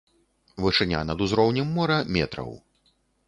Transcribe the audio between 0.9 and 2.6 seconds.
над узроўнем мора метраў.